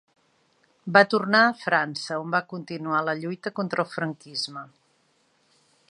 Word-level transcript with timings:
Va 0.95 1.03
tornar 1.13 1.41
a 1.49 1.59
França, 1.65 2.17
on 2.23 2.33
va 2.37 2.41
continuar 2.55 3.03
la 3.09 3.15
lluita 3.21 3.55
contra 3.61 3.85
el 3.87 3.93
franquisme. 3.95 4.65